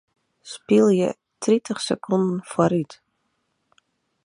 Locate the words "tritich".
1.43-1.83